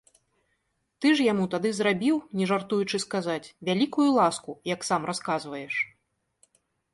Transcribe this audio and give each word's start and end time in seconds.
Ты 1.03 1.09
ж 1.17 1.27
яму 1.31 1.43
быў 1.43 1.49
тады 1.55 1.69
зрабіў, 1.79 2.17
не 2.39 2.45
жартуючы 2.53 2.97
сказаць, 3.05 3.51
вялікую 3.69 4.07
ласку, 4.17 4.51
як 4.73 4.81
сам 4.89 5.01
расказваеш. 5.13 5.75